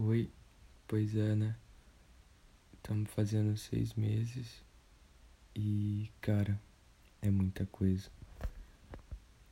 [0.00, 0.30] Oi,
[0.86, 1.56] pois é, né?
[2.72, 4.64] Estamos fazendo seis meses
[5.56, 6.56] e, cara,
[7.20, 8.08] é muita coisa.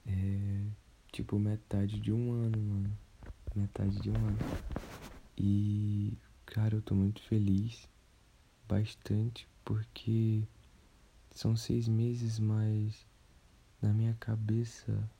[0.07, 0.63] É
[1.11, 2.99] tipo metade de um ano, mano.
[3.57, 4.39] Metade de um ano.
[5.37, 6.17] E,
[6.47, 7.89] cara, eu tô muito feliz,
[8.69, 10.45] bastante, porque
[11.33, 13.05] são seis meses, mas
[13.83, 15.11] na minha cabeça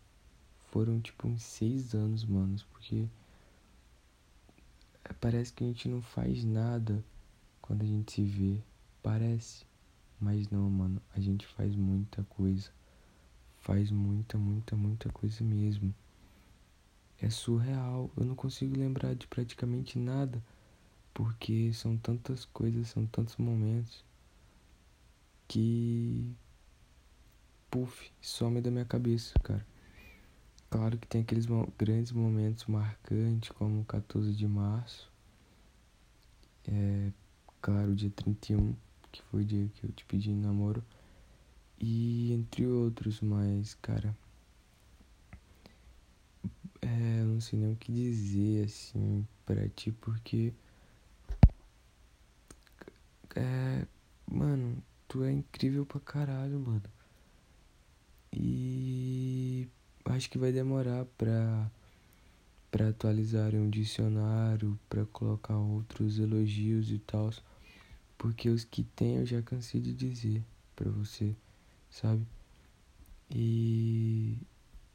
[0.71, 3.09] foram tipo uns seis anos, manos, porque
[5.17, 7.05] parece que a gente não faz nada
[7.61, 8.63] quando a gente se vê.
[9.03, 9.65] Parece.
[10.21, 11.01] Mas não, mano.
[11.15, 12.71] A gente faz muita coisa.
[13.59, 15.95] Faz muita, muita, muita coisa mesmo.
[17.21, 18.11] É surreal.
[18.17, 20.43] Eu não consigo lembrar de praticamente nada.
[21.13, 24.05] Porque são tantas coisas, são tantos momentos.
[25.49, 26.35] Que.
[27.71, 29.67] Puf, some da minha cabeça, cara.
[30.71, 31.47] Claro que tem aqueles
[31.79, 35.11] grandes momentos marcantes, como o 14 de março.
[36.69, 37.13] É,
[37.61, 38.75] claro, dia 31,
[39.13, 40.85] que foi o dia que eu te pedi namoro.
[41.79, 44.17] E entre outros, mas, cara.
[46.81, 50.53] É, não sei nem o que dizer, assim, pra ti, porque.
[53.35, 53.87] É.
[54.31, 56.83] Mano, tu é incrível pra caralho, mano.
[58.33, 59.69] E
[60.05, 61.71] acho que vai demorar para
[62.71, 67.31] para atualizarem um dicionário, para colocar outros elogios e tal,
[68.19, 70.43] porque os que tem eu já cansei de dizer
[70.75, 71.35] para você,
[71.91, 72.27] sabe?
[73.31, 74.39] E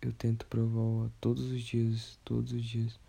[0.02, 3.00] eu tento provar todos os dias, todos os dias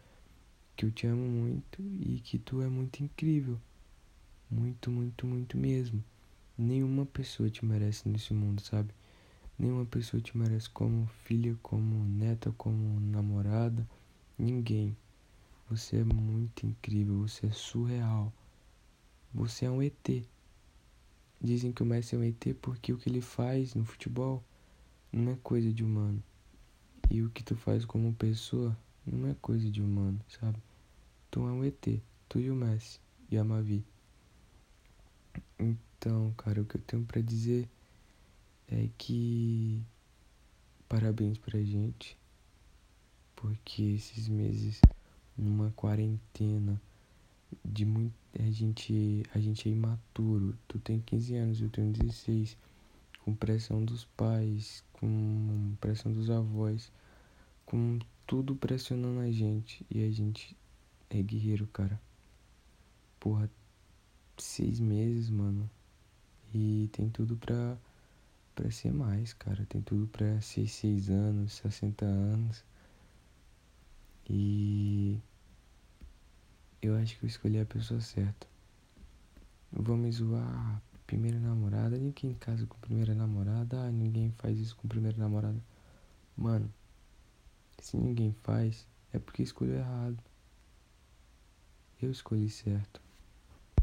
[0.77, 3.59] que eu te amo muito e que tu é muito incrível.
[4.51, 6.05] Muito, muito, muito mesmo.
[6.59, 8.93] Nenhuma pessoa te merece nesse mundo, sabe?
[9.59, 13.89] Nenhuma pessoa te merece como filha, como neta, como namorada.
[14.39, 14.97] Ninguém.
[15.69, 18.33] Você é muito incrível, você é surreal.
[19.33, 20.27] Você é um ET.
[21.41, 24.43] Dizem que o Messi é um ET porque o que ele faz no futebol
[25.13, 26.23] não é coisa de humano.
[27.11, 28.77] E o que tu faz como pessoa
[29.07, 30.59] não é coisa de humano, sabe?
[31.31, 33.01] Tu é um ET, tu e o Messi
[33.31, 33.85] e a Mavi.
[35.59, 37.69] Então, cara, o que eu tenho para dizer
[38.69, 39.83] é que
[40.89, 42.19] parabéns pra gente,
[43.43, 44.81] porque esses meses
[45.37, 46.81] numa quarentena
[47.65, 50.57] de muito a gente a gente é imaturo.
[50.69, 52.57] Tu tem 15 anos, eu tenho 16,
[53.25, 56.93] com pressão dos pais, com pressão dos avós,
[57.67, 57.99] com
[58.29, 60.57] tudo pressionando a gente e a gente
[61.11, 62.01] é guerreiro, cara.
[63.19, 63.51] Porra,
[64.39, 65.69] seis meses, mano.
[66.55, 67.77] E tem tudo pra
[68.55, 69.67] para ser mais, cara.
[69.67, 72.63] Tem tudo para ser 6 anos, 60 anos.
[74.29, 75.21] E
[76.81, 78.47] eu acho que eu escolhi a pessoa certa.
[79.73, 81.97] Vamos zoar primeira namorada.
[81.99, 83.83] Ninguém casa com primeira namorada.
[83.85, 85.63] Ah, ninguém faz isso com primeira namorada.
[86.37, 86.73] Mano,
[87.79, 90.19] se ninguém faz, é porque escolheu errado.
[92.01, 93.01] Eu escolhi certo.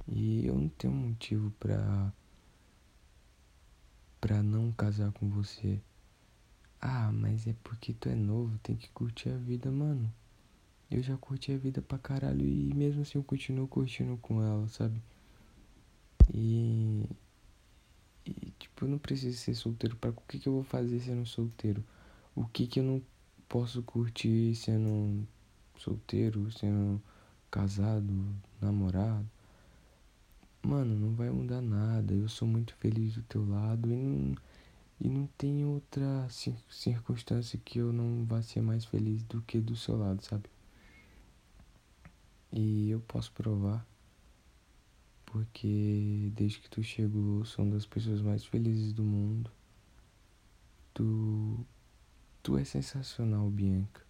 [0.07, 2.11] E eu não tenho motivo pra
[4.19, 5.79] pra não casar com você.
[6.81, 10.11] Ah, mas é porque tu é novo, tem que curtir a vida, mano.
[10.91, 14.67] Eu já curti a vida pra caralho e mesmo assim eu continuo curtindo com ela,
[14.67, 15.01] sabe?
[16.33, 17.05] E.
[18.25, 19.95] E tipo, eu não preciso ser solteiro.
[19.95, 21.83] Pra o que, que eu vou fazer sendo solteiro?
[22.35, 23.01] O que que eu não
[23.47, 25.27] posso curtir sendo
[25.77, 27.01] solteiro, sendo
[27.51, 28.13] casado,
[28.61, 29.27] namorado?
[30.63, 32.13] Mano, não vai mudar nada.
[32.13, 34.35] Eu sou muito feliz do teu lado e não,
[34.99, 36.27] e não tem outra
[36.69, 40.49] circunstância que eu não vá ser mais feliz do que do seu lado, sabe?
[42.99, 43.87] Eu posso provar.
[45.25, 49.49] Porque desde que tu chegou, sou uma das pessoas mais felizes do mundo.
[50.93, 51.65] Tu.
[52.43, 54.05] Tu é sensacional, Bianca.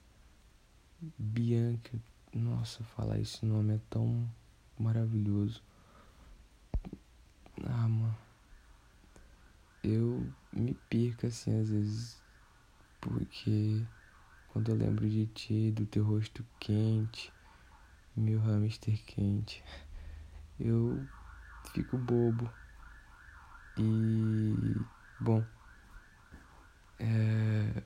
[1.20, 2.00] Bianca,
[2.34, 4.28] nossa, falar esse nome é tão
[4.78, 5.62] maravilhoso.
[7.66, 8.18] Ah, mano.
[9.84, 12.20] Eu me perco assim às vezes.
[13.00, 13.86] Porque
[14.48, 17.32] quando eu lembro de ti, do teu rosto quente,
[18.20, 19.64] meu hamster quente,
[20.60, 21.08] eu
[21.74, 22.50] fico bobo.
[23.78, 24.76] E
[25.20, 25.44] bom,
[27.00, 27.82] é,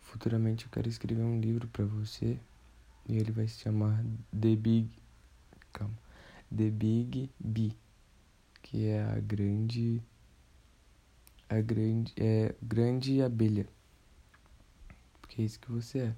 [0.00, 2.40] futuramente eu quero escrever um livro para você
[3.08, 4.90] e ele vai se chamar The Big
[5.72, 5.96] Calma.
[6.54, 7.76] The Big Bee,
[8.62, 10.02] que é a grande
[11.48, 13.68] a grande é grande abelha.
[15.20, 16.16] Porque é isso que você é.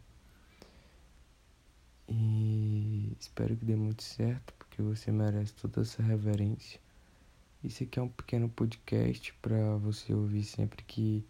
[2.08, 6.81] E espero que dê muito certo, porque você merece toda essa reverência.
[7.62, 11.22] Isso aqui é um pequeno podcast para você ouvir sempre que,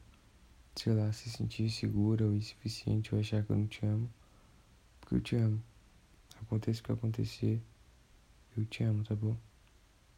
[0.77, 4.09] sei lá, se sentir segura ou insuficiente ou achar que eu não te amo.
[5.01, 5.61] Porque eu te amo.
[6.43, 7.61] Aconteça o que acontecer,
[8.57, 9.37] eu te amo, tá bom?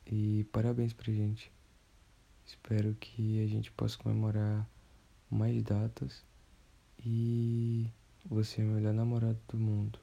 [0.07, 1.51] E parabéns pra gente.
[2.45, 4.69] Espero que a gente possa comemorar
[5.31, 6.23] mais datas.
[7.03, 7.87] E
[8.29, 9.99] você é o melhor namorado do mundo.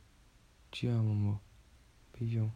[0.77, 1.41] Te amo, amor.
[2.13, 2.53] Beijão.